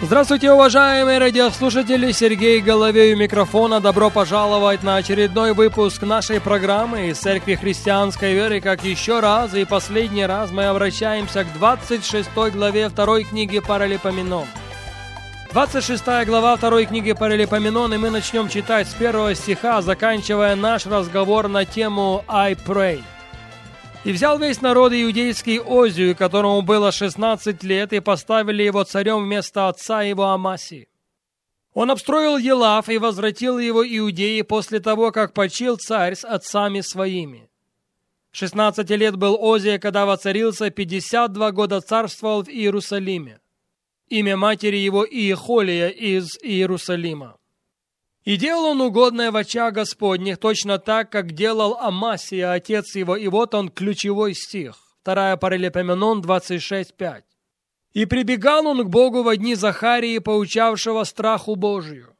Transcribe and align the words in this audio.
Здравствуйте, 0.00 0.52
уважаемые 0.52 1.18
радиослушатели! 1.18 2.12
Сергей 2.12 2.60
Головей 2.60 3.14
у 3.14 3.16
микрофона. 3.16 3.80
Добро 3.80 4.10
пожаловать 4.10 4.84
на 4.84 4.94
очередной 4.94 5.54
выпуск 5.54 6.02
нашей 6.02 6.40
программы 6.40 7.08
из 7.08 7.18
Церкви 7.18 7.56
Христианской 7.56 8.32
Веры. 8.32 8.60
Как 8.60 8.84
еще 8.84 9.18
раз 9.18 9.54
и 9.54 9.64
последний 9.64 10.24
раз 10.24 10.52
мы 10.52 10.66
обращаемся 10.66 11.42
к 11.42 11.52
26 11.52 12.28
главе 12.52 12.88
второй 12.88 13.24
книги 13.24 13.58
Паралипоменон. 13.58 14.46
26 15.50 16.04
глава 16.26 16.56
второй 16.56 16.86
книги 16.86 17.12
Паралипоменон, 17.12 17.92
и 17.92 17.96
мы 17.96 18.10
начнем 18.10 18.48
читать 18.48 18.86
с 18.86 18.94
первого 18.94 19.34
стиха, 19.34 19.82
заканчивая 19.82 20.54
наш 20.54 20.86
разговор 20.86 21.48
на 21.48 21.64
тему 21.64 22.24
«I 22.28 22.52
pray». 22.52 23.02
И 24.04 24.12
взял 24.12 24.38
весь 24.38 24.60
народ 24.60 24.92
иудейский 24.92 25.60
Озию, 25.60 26.16
которому 26.16 26.62
было 26.62 26.92
16 26.92 27.62
лет, 27.64 27.92
и 27.92 28.00
поставили 28.00 28.62
его 28.62 28.84
царем 28.84 29.24
вместо 29.24 29.68
отца 29.68 30.02
его 30.02 30.26
Амаси. 30.26 30.88
Он 31.74 31.90
обстроил 31.90 32.38
Елав 32.38 32.88
и 32.88 32.98
возвратил 32.98 33.58
его 33.58 33.86
Иудеи 33.86 34.42
после 34.42 34.80
того, 34.80 35.12
как 35.12 35.32
почил 35.32 35.76
царь 35.76 36.14
с 36.14 36.24
отцами 36.24 36.80
своими. 36.80 37.48
16 38.32 38.88
лет 38.90 39.16
был 39.16 39.38
Озия, 39.40 39.78
когда 39.78 40.06
воцарился, 40.06 40.70
52 40.70 41.52
года 41.52 41.80
царствовал 41.80 42.42
в 42.44 42.48
Иерусалиме. 42.48 43.40
Имя 44.08 44.36
матери 44.36 44.76
его 44.76 45.06
Иехолия 45.06 45.88
из 45.88 46.38
Иерусалима. 46.42 47.36
И 48.28 48.36
делал 48.36 48.66
он 48.66 48.82
угодное 48.82 49.30
в 49.30 49.36
очах 49.36 49.72
Господних, 49.72 50.36
точно 50.36 50.78
так, 50.78 51.10
как 51.10 51.32
делал 51.32 51.78
Амасия, 51.78 52.52
отец 52.52 52.94
его. 52.94 53.16
И 53.16 53.26
вот 53.26 53.54
он, 53.54 53.70
ключевой 53.70 54.34
стих. 54.34 54.76
Вторая 55.00 55.38
Паралипоменон 55.38 56.20
26.5. 56.20 57.22
«И 57.94 58.04
прибегал 58.04 58.66
он 58.66 58.84
к 58.84 58.90
Богу 58.90 59.22
во 59.22 59.34
дни 59.34 59.54
Захарии, 59.54 60.18
поучавшего 60.18 61.04
страху 61.04 61.56
Божию. 61.56 62.14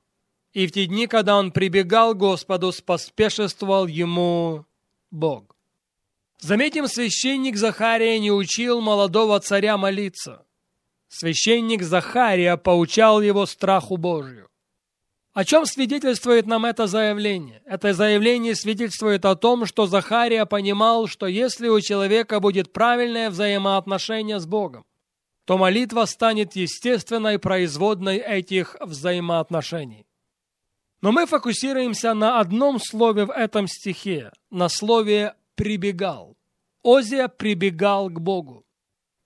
И 0.54 0.66
в 0.66 0.72
те 0.72 0.86
дни, 0.86 1.06
когда 1.06 1.36
он 1.36 1.52
прибегал 1.52 2.14
к 2.14 2.18
Господу, 2.20 2.72
споспешествовал 2.72 3.86
ему 3.86 4.64
Бог». 5.10 5.58
Заметим, 6.40 6.88
священник 6.88 7.58
Захария 7.58 8.18
не 8.18 8.32
учил 8.32 8.80
молодого 8.80 9.38
царя 9.40 9.76
молиться. 9.76 10.46
Священник 11.08 11.82
Захария 11.82 12.56
поучал 12.56 13.20
его 13.20 13.44
страху 13.44 13.98
Божию. 13.98 14.48
О 15.38 15.44
чем 15.44 15.66
свидетельствует 15.66 16.46
нам 16.46 16.64
это 16.64 16.88
заявление? 16.88 17.62
Это 17.64 17.94
заявление 17.94 18.56
свидетельствует 18.56 19.24
о 19.24 19.36
том, 19.36 19.66
что 19.66 19.86
Захария 19.86 20.46
понимал, 20.46 21.06
что 21.06 21.28
если 21.28 21.68
у 21.68 21.80
человека 21.80 22.40
будет 22.40 22.72
правильное 22.72 23.30
взаимоотношение 23.30 24.40
с 24.40 24.46
Богом, 24.46 24.84
то 25.44 25.56
молитва 25.56 26.06
станет 26.06 26.56
естественной 26.56 27.38
производной 27.38 28.16
этих 28.16 28.74
взаимоотношений. 28.80 30.08
Но 31.02 31.12
мы 31.12 31.24
фокусируемся 31.24 32.14
на 32.14 32.40
одном 32.40 32.80
слове 32.80 33.26
в 33.26 33.30
этом 33.30 33.68
стихе, 33.68 34.32
на 34.50 34.68
слове 34.68 35.36
«прибегал». 35.54 36.36
Озия 36.82 37.28
прибегал 37.28 38.10
к 38.10 38.20
Богу. 38.20 38.66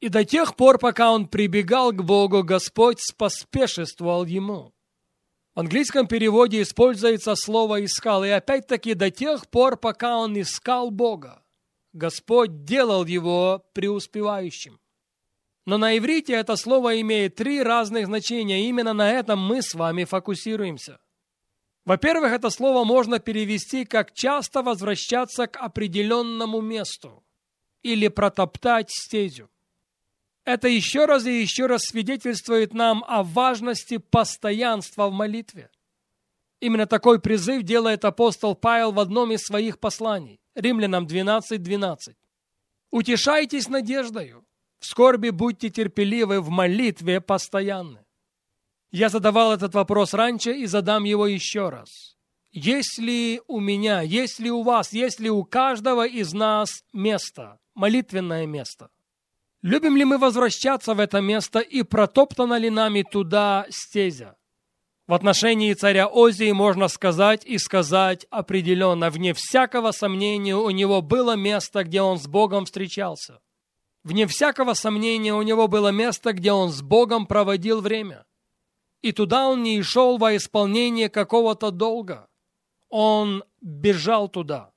И 0.00 0.10
до 0.10 0.26
тех 0.26 0.56
пор, 0.56 0.76
пока 0.76 1.10
он 1.10 1.26
прибегал 1.26 1.90
к 1.92 2.04
Богу, 2.04 2.42
Господь 2.42 3.00
споспешествовал 3.00 4.26
ему. 4.26 4.71
В 5.54 5.60
английском 5.60 6.06
переводе 6.06 6.62
используется 6.62 7.34
слово 7.36 7.84
«искал», 7.84 8.24
и 8.24 8.30
опять-таки 8.30 8.94
до 8.94 9.10
тех 9.10 9.48
пор, 9.50 9.76
пока 9.76 10.16
он 10.16 10.40
искал 10.40 10.90
Бога. 10.90 11.42
Господь 11.92 12.64
делал 12.64 13.04
его 13.04 13.62
преуспевающим. 13.74 14.80
Но 15.66 15.76
на 15.76 15.96
иврите 15.98 16.32
это 16.32 16.56
слово 16.56 17.00
имеет 17.02 17.36
три 17.36 17.62
разных 17.62 18.06
значения, 18.06 18.66
именно 18.66 18.94
на 18.94 19.10
этом 19.10 19.40
мы 19.40 19.60
с 19.60 19.74
вами 19.74 20.04
фокусируемся. 20.04 21.00
Во-первых, 21.84 22.32
это 22.32 22.48
слово 22.48 22.84
можно 22.84 23.18
перевести 23.18 23.84
как 23.84 24.14
«часто 24.14 24.62
возвращаться 24.62 25.48
к 25.48 25.58
определенному 25.58 26.62
месту» 26.62 27.22
или 27.82 28.08
«протоптать 28.08 28.90
стезю». 28.90 29.50
Это 30.44 30.66
еще 30.66 31.04
раз 31.04 31.24
и 31.24 31.40
еще 31.40 31.66
раз 31.66 31.82
свидетельствует 31.84 32.74
нам 32.74 33.04
о 33.06 33.22
важности 33.22 33.98
постоянства 33.98 35.08
в 35.08 35.12
молитве. 35.12 35.70
Именно 36.60 36.86
такой 36.86 37.20
призыв 37.20 37.62
делает 37.62 38.04
апостол 38.04 38.56
Павел 38.56 38.92
в 38.92 38.98
одном 38.98 39.32
из 39.32 39.42
своих 39.42 39.78
посланий, 39.78 40.40
Римлянам 40.54 41.06
12.12. 41.06 41.58
12. 41.58 42.16
«Утешайтесь 42.90 43.68
надеждою, 43.68 44.44
в 44.80 44.86
скорби 44.86 45.30
будьте 45.30 45.70
терпеливы, 45.70 46.40
в 46.40 46.50
молитве 46.50 47.20
постоянны». 47.20 48.04
Я 48.90 49.08
задавал 49.08 49.52
этот 49.52 49.74
вопрос 49.74 50.12
раньше 50.12 50.52
и 50.52 50.66
задам 50.66 51.04
его 51.04 51.26
еще 51.26 51.70
раз. 51.70 52.16
Есть 52.50 52.98
ли 52.98 53.40
у 53.46 53.60
меня, 53.60 54.02
есть 54.02 54.38
ли 54.40 54.50
у 54.50 54.62
вас, 54.62 54.92
есть 54.92 55.20
ли 55.20 55.30
у 55.30 55.44
каждого 55.44 56.06
из 56.06 56.34
нас 56.34 56.84
место, 56.92 57.58
молитвенное 57.74 58.46
место– 58.46 58.90
Любим 59.62 59.96
ли 59.96 60.04
мы 60.04 60.18
возвращаться 60.18 60.92
в 60.94 60.98
это 60.98 61.20
место 61.20 61.60
и 61.60 61.84
протоптана 61.84 62.58
ли 62.58 62.68
нами 62.68 63.04
туда 63.08 63.66
стезя? 63.70 64.36
В 65.06 65.14
отношении 65.14 65.72
царя 65.74 66.08
Озии 66.08 66.50
можно 66.50 66.88
сказать 66.88 67.44
и 67.44 67.58
сказать 67.58 68.26
определенно, 68.30 69.08
вне 69.10 69.34
всякого 69.34 69.92
сомнения 69.92 70.56
у 70.56 70.70
него 70.70 71.00
было 71.00 71.36
место, 71.36 71.84
где 71.84 72.02
он 72.02 72.18
с 72.18 72.26
Богом 72.26 72.64
встречался. 72.64 73.40
Вне 74.02 74.26
всякого 74.26 74.74
сомнения 74.74 75.32
у 75.32 75.42
него 75.42 75.68
было 75.68 75.88
место, 75.88 76.32
где 76.32 76.50
он 76.50 76.70
с 76.70 76.82
Богом 76.82 77.26
проводил 77.26 77.80
время. 77.80 78.24
И 79.00 79.12
туда 79.12 79.46
он 79.46 79.62
не 79.62 79.80
шел 79.82 80.18
во 80.18 80.34
исполнение 80.34 81.08
какого-то 81.08 81.70
долга. 81.70 82.28
Он 82.88 83.44
бежал 83.60 84.28
туда. 84.28 84.71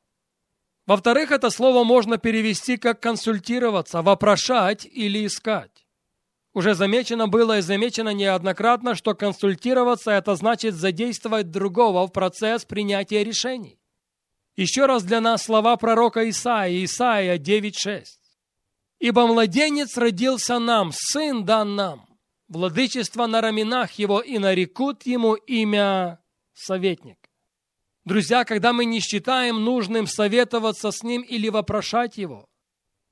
Во-вторых, 0.86 1.32
это 1.32 1.50
слово 1.50 1.84
можно 1.84 2.18
перевести 2.18 2.78
как 2.78 3.00
консультироваться, 3.00 4.02
вопрошать 4.02 4.86
или 4.86 5.26
искать. 5.26 5.86
Уже 6.54 6.74
замечено 6.74 7.28
было 7.28 7.58
и 7.58 7.62
замечено 7.62 8.10
неоднократно, 8.10 8.96
что 8.96 9.14
консультироваться– 9.16 10.12
это 10.12 10.36
значит 10.36 10.76
задействовать 10.76 11.52
другого 11.52 12.08
в 12.08 12.14
процесс 12.14 12.66
принятия 12.66 13.24
решений. 13.24 13.80
Еще 14.56 14.86
раз 14.86 15.04
для 15.04 15.20
нас 15.20 15.44
слова 15.44 15.76
пророка 15.76 16.30
Исаия, 16.30 16.86
Исаия 16.86 17.38
9.6. 17.38 18.06
«Ибо 19.00 19.28
младенец 19.28 19.98
родился 19.98 20.60
нам, 20.60 20.92
сын 20.94 21.44
дан 21.44 21.76
нам, 21.76 22.08
владычество 22.48 23.26
на 23.28 23.42
раменах 23.42 23.92
его, 23.94 24.22
и 24.22 24.38
нарекут 24.38 25.06
ему 25.06 25.34
имя 25.34 26.20
советник». 26.54 27.18
Друзья, 28.06 28.46
когда 28.46 28.72
мы 28.72 28.86
не 28.86 29.00
считаем 29.00 29.64
нужным 29.64 30.06
советоваться 30.06 30.92
с 30.92 31.02
Ним 31.02 31.24
или 31.24 31.50
вопрошать 31.50 32.18
Его, 32.18 32.46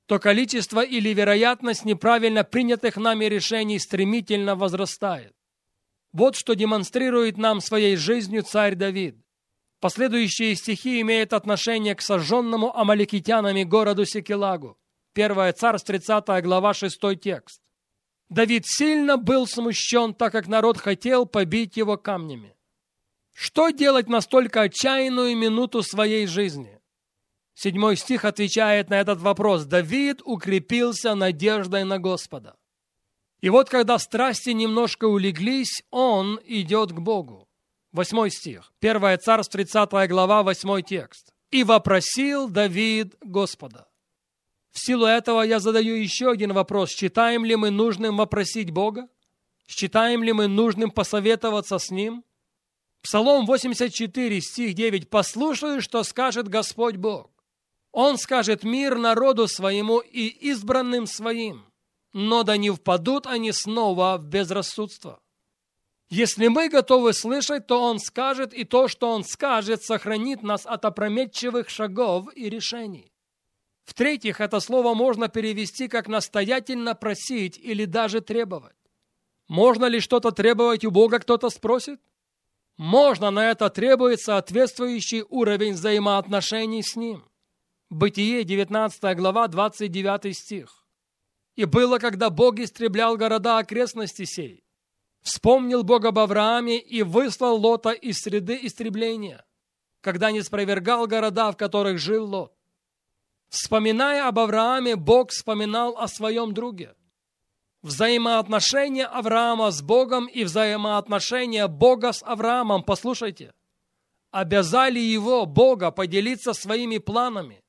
то 0.06 0.20
количество 0.20 0.82
или 0.82 1.10
вероятность 1.10 1.84
неправильно 1.84 2.44
принятых 2.44 2.98
нами 2.98 3.26
решений 3.26 3.80
стремительно 3.80 4.56
возрастает. 4.56 5.34
Вот 6.12 6.36
что 6.36 6.54
демонстрирует 6.54 7.38
нам 7.38 7.60
своей 7.60 7.96
жизнью 7.96 8.44
царь 8.44 8.76
Давид. 8.76 9.18
Последующие 9.80 10.56
стихи 10.56 11.02
имеют 11.02 11.34
отношение 11.34 11.96
к 11.96 12.02
сожженному 12.02 12.78
амаликитянами 12.78 13.64
городу 13.64 14.06
Секелагу. 14.06 14.78
Первое 15.14 15.54
царств, 15.54 15.88
30 15.88 16.44
глава, 16.44 16.76
6 16.76 17.00
текст. 17.20 17.62
Давид 18.30 18.66
сильно 18.68 19.18
был 19.18 19.48
смущен, 19.48 20.14
так 20.14 20.32
как 20.32 20.48
народ 20.48 20.78
хотел 20.78 21.26
побить 21.26 21.78
его 21.78 21.98
камнями. 21.98 22.56
Что 23.34 23.72
делать 23.72 24.08
настолько 24.08 24.62
отчаянную 24.62 25.36
минуту 25.36 25.84
своей 25.84 26.28
жизни? 26.28 26.80
Седьмой 27.56 27.98
стих 27.98 28.26
отвечает 28.26 28.90
на 28.90 29.00
этот 29.00 29.20
вопрос. 29.20 29.66
Давид 29.66 30.22
укрепился 30.24 31.14
надеждой 31.16 31.84
на 31.84 32.00
Господа. 32.00 32.56
И 33.42 33.50
вот 33.50 33.70
когда 33.70 34.00
страсти 34.00 34.52
немножко 34.52 35.06
улеглись, 35.06 35.84
он 35.92 36.40
идет 36.46 36.92
к 36.92 37.00
Богу. 37.00 37.48
Восьмой 37.92 38.32
стих. 38.32 38.72
Первое 38.80 39.18
царство, 39.18 39.60
30 39.60 40.10
глава, 40.10 40.44
восьмой 40.44 40.82
текст. 40.82 41.34
«И 41.52 41.64
вопросил 41.64 42.50
Давид 42.50 43.16
Господа». 43.22 43.88
В 44.72 44.80
силу 44.80 45.06
этого 45.06 45.44
я 45.44 45.60
задаю 45.60 45.94
еще 45.94 46.32
один 46.32 46.54
вопрос. 46.54 46.90
Считаем 46.90 47.46
ли 47.46 47.56
мы 47.56 47.70
нужным 47.70 48.18
вопросить 48.18 48.72
Бога? 48.72 49.08
Считаем 49.68 50.24
ли 50.24 50.34
мы 50.34 50.48
нужным 50.48 50.90
посоветоваться 50.90 51.78
с 51.78 51.92
Ним? 51.92 52.24
Псалом 53.04 53.46
84, 53.46 54.42
стих 54.42 54.74
9. 54.76 55.10
«Послушай, 55.10 55.82
что 55.82 56.04
скажет 56.04 56.48
Господь 56.48 56.96
Бог. 56.96 57.30
Он 57.92 58.18
скажет 58.18 58.64
мир 58.64 58.98
народу 58.98 59.50
своему 59.50 60.00
и 60.00 60.28
избранным 60.28 61.06
своим, 61.06 61.66
но 62.14 62.44
да 62.44 62.56
не 62.56 62.72
впадут 62.72 63.28
они 63.28 63.52
снова 63.52 64.18
в 64.18 64.26
безрассудство. 64.26 65.20
Если 66.10 66.48
мы 66.48 66.70
готовы 66.70 67.12
слышать, 67.12 67.68
то 67.68 67.84
Он 67.84 68.00
скажет, 68.00 68.54
и 68.54 68.64
то, 68.64 68.88
что 68.88 69.10
Он 69.12 69.26
скажет, 69.26 69.84
сохранит 69.84 70.42
нас 70.42 70.66
от 70.66 70.86
опрометчивых 70.86 71.70
шагов 71.70 72.30
и 72.36 72.50
решений. 72.50 73.12
В-третьих, 73.84 74.40
это 74.40 74.62
слово 74.62 74.94
можно 74.94 75.28
перевести 75.28 75.90
как 75.90 76.08
настоятельно 76.08 76.96
просить 76.96 77.58
или 77.58 77.84
даже 77.84 78.22
требовать. 78.22 78.78
Можно 79.50 79.86
ли 79.86 80.00
что-то 80.00 80.32
требовать 80.32 80.86
у 80.86 80.92
Бога, 80.92 81.20
кто-то 81.20 81.50
спросит? 81.50 82.00
Можно, 82.78 83.30
на 83.30 83.52
это 83.52 83.70
требует 83.70 84.20
соответствующий 84.20 85.24
уровень 85.30 85.74
взаимоотношений 85.74 86.82
с 86.82 86.96
Ним. 86.96 87.24
Бытие, 87.90 88.44
19 88.44 89.16
глава, 89.16 89.48
29 89.48 90.36
стих. 90.36 90.86
«И 91.56 91.66
было, 91.66 92.00
когда 92.00 92.32
Бог 92.32 92.58
истреблял 92.58 93.16
города 93.16 93.60
окрестности 93.60 94.26
сей. 94.26 94.64
Вспомнил 95.22 95.84
Бог 95.84 96.04
об 96.06 96.18
Аврааме 96.18 96.80
и 96.80 97.04
выслал 97.04 97.56
Лота 97.58 97.92
из 97.92 98.18
среды 98.18 98.60
истребления, 98.64 99.46
когда 100.02 100.32
не 100.32 100.42
спровергал 100.42 101.06
города, 101.06 101.52
в 101.52 101.58
которых 101.58 102.00
жил 102.00 102.26
Лот. 102.26 102.54
Вспоминая 103.50 104.28
об 104.28 104.40
Аврааме, 104.40 104.96
Бог 104.96 105.30
вспоминал 105.30 105.96
о 105.96 106.08
своем 106.08 106.56
друге. 106.56 106.96
Взаимоотношения 107.84 109.06
Авраама 109.06 109.70
с 109.70 109.82
Богом 109.82 110.28
и 110.28 110.46
взаимоотношения 110.46 111.68
Бога 111.68 112.14
с 112.14 112.24
Авраамом, 112.24 112.82
послушайте, 112.82 113.54
обязали 114.32 115.00
его, 115.00 115.46
Бога, 115.46 115.92
поделиться 115.92 116.54
своими 116.54 116.98
планами. 116.98 117.62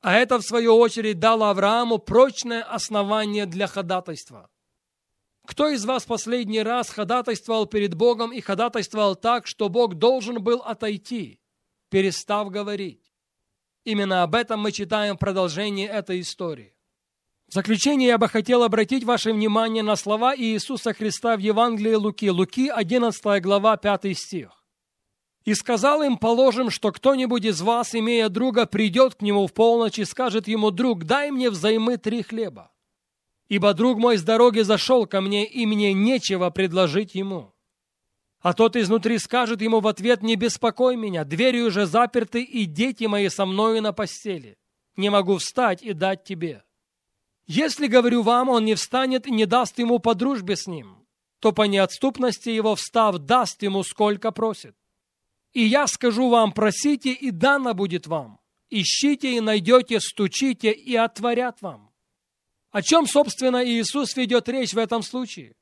А 0.00 0.16
это, 0.16 0.38
в 0.38 0.42
свою 0.42 0.76
очередь, 0.76 1.20
дало 1.20 1.50
Аврааму 1.50 1.98
прочное 1.98 2.64
основание 2.64 3.46
для 3.46 3.68
ходатайства. 3.68 4.50
Кто 5.46 5.68
из 5.68 5.84
вас 5.84 6.04
последний 6.04 6.62
раз 6.62 6.90
ходатайствовал 6.90 7.66
перед 7.66 7.94
Богом 7.94 8.32
и 8.32 8.40
ходатайствовал 8.40 9.14
так, 9.14 9.46
что 9.46 9.68
Бог 9.68 9.94
должен 9.94 10.42
был 10.42 10.62
отойти, 10.62 11.38
перестав 11.90 12.50
говорить? 12.50 13.14
Именно 13.84 14.24
об 14.24 14.34
этом 14.34 14.60
мы 14.60 14.72
читаем 14.72 15.14
в 15.14 15.20
продолжении 15.20 15.86
этой 15.86 16.20
истории. 16.20 16.73
В 17.48 17.54
заключение 17.54 18.08
я 18.08 18.18
бы 18.18 18.28
хотел 18.28 18.62
обратить 18.62 19.04
ваше 19.04 19.32
внимание 19.32 19.82
на 19.82 19.96
слова 19.96 20.34
Иисуса 20.36 20.92
Христа 20.92 21.36
в 21.36 21.40
Евангелии 21.40 21.94
Луки, 21.94 22.30
Луки 22.30 22.68
11 22.68 23.42
глава 23.42 23.76
5 23.76 24.16
стих. 24.16 24.64
«И 25.44 25.54
сказал 25.54 26.02
им, 26.02 26.16
положим, 26.16 26.70
что 26.70 26.90
кто-нибудь 26.90 27.44
из 27.44 27.60
вас, 27.60 27.94
имея 27.94 28.30
друга, 28.30 28.64
придет 28.66 29.16
к 29.16 29.22
нему 29.22 29.46
в 29.46 29.52
полночь 29.52 29.98
и 29.98 30.04
скажет 30.04 30.48
ему, 30.48 30.70
друг, 30.70 31.04
дай 31.04 31.30
мне 31.30 31.50
взаймы 31.50 31.98
три 31.98 32.22
хлеба, 32.22 32.72
ибо 33.48 33.74
друг 33.74 33.98
мой 33.98 34.16
с 34.16 34.22
дороги 34.22 34.60
зашел 34.60 35.06
ко 35.06 35.20
мне, 35.20 35.46
и 35.46 35.66
мне 35.66 35.92
нечего 35.92 36.48
предложить 36.48 37.14
ему. 37.14 37.52
А 38.40 38.54
тот 38.54 38.74
изнутри 38.74 39.18
скажет 39.18 39.60
ему 39.60 39.80
в 39.80 39.86
ответ, 39.86 40.22
«Не 40.22 40.36
беспокой 40.36 40.96
меня, 40.96 41.24
двери 41.24 41.60
уже 41.60 41.86
заперты, 41.86 42.42
и 42.42 42.64
дети 42.64 43.04
мои 43.04 43.28
со 43.28 43.46
мною 43.46 43.82
на 43.82 43.92
постели. 43.92 44.56
Не 44.96 45.10
могу 45.10 45.36
встать 45.36 45.82
и 45.82 45.92
дать 45.92 46.24
тебе». 46.24 46.64
Если, 47.46 47.86
говорю 47.86 48.22
вам, 48.22 48.48
он 48.48 48.64
не 48.64 48.74
встанет 48.74 49.26
и 49.26 49.30
не 49.30 49.46
даст 49.46 49.78
ему 49.78 49.98
по 49.98 50.14
дружбе 50.14 50.56
с 50.56 50.66
ним, 50.66 51.06
то 51.40 51.52
по 51.52 51.62
неотступности 51.62 52.48
его 52.48 52.74
встав 52.74 53.18
даст 53.18 53.62
ему 53.62 53.82
сколько 53.82 54.30
просит. 54.30 54.74
И 55.52 55.62
я 55.62 55.86
скажу 55.86 56.30
вам, 56.30 56.52
просите, 56.52 57.12
и 57.12 57.30
дано 57.30 57.74
будет 57.74 58.06
вам. 58.06 58.40
Ищите 58.70 59.36
и 59.36 59.40
найдете, 59.40 60.00
стучите, 60.00 60.72
и 60.72 60.96
отворят 60.96 61.60
вам. 61.60 61.90
О 62.70 62.82
чем, 62.82 63.06
собственно, 63.06 63.64
Иисус 63.64 64.16
ведет 64.16 64.48
речь 64.48 64.74
в 64.74 64.78
этом 64.78 65.02
случае? 65.02 65.54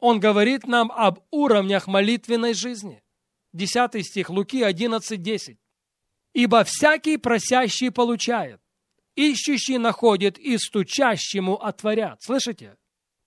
Он 0.00 0.18
говорит 0.18 0.66
нам 0.66 0.90
об 0.90 1.20
уровнях 1.30 1.86
молитвенной 1.86 2.54
жизни. 2.54 3.02
10 3.52 4.04
стих 4.04 4.30
Луки 4.30 4.62
11.10. 4.62 5.58
«Ибо 6.34 6.64
всякий 6.64 7.16
просящий 7.16 7.90
получает, 7.90 8.60
ищущий 9.16 9.78
находит 9.78 10.38
и 10.38 10.56
стучащему 10.58 11.56
отворят». 11.56 12.22
Слышите? 12.22 12.76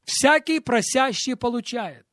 Всякий 0.05 0.59
просящий 0.59 1.35
получает, 1.35 2.05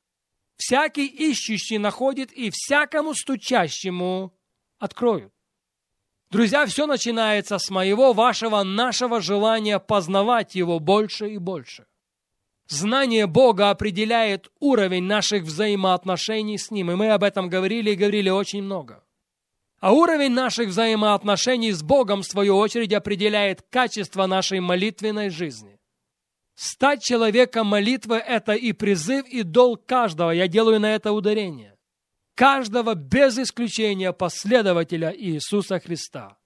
всякий 0.57 1.07
ищущий 1.07 1.79
находит 1.79 2.33
и 2.33 2.51
всякому 2.53 3.15
стучащему 3.15 4.35
откроют. 4.79 5.33
Друзья, 6.31 6.67
все 6.67 6.87
начинается 6.87 7.59
с 7.59 7.71
моего, 7.71 8.13
вашего, 8.13 8.65
нашего 8.65 9.21
желания 9.21 9.79
познавать 9.79 10.57
Его 10.57 10.81
больше 10.81 11.31
и 11.31 11.39
больше– 11.39 11.87
Знание 12.69 13.29
Бога 13.29 13.71
определяет 13.71 14.51
уровень 14.59 15.05
наших 15.05 15.45
взаимоотношений 15.45 16.59
с 16.59 16.73
Ним, 16.73 16.91
и 16.91 16.95
мы 16.97 17.11
об 17.11 17.23
этом 17.23 17.49
говорили 17.49 17.91
и 17.91 17.97
говорили 17.97 18.29
очень 18.29 18.63
много. 18.63 19.05
А 19.81 19.93
уровень 19.93 20.33
наших 20.33 20.69
взаимоотношений 20.69 21.73
с 21.73 21.83
Богом, 21.83 22.23
в 22.23 22.27
свою 22.27 22.57
очередь, 22.57 22.93
определяет 22.93 23.63
качество 23.71 24.27
нашей 24.27 24.61
молитвенной 24.61 25.31
жизни. 25.31 25.79
Стать 26.55 27.03
человеком 27.03 27.67
молитвы– 27.67 28.17
это 28.27 28.55
и 28.55 28.73
призыв, 28.73 29.27
и 29.27 29.43
долг 29.43 29.85
каждого, 29.85 30.31
я 30.31 30.49
делаю 30.49 30.81
на 30.81 30.95
это 30.95 31.13
ударение. 31.13 31.77
Каждого 32.35 32.95
без 32.95 33.39
исключения 33.39 34.13
последователя 34.13 35.15
Иисуса 35.15 35.79
Христа– 35.79 36.39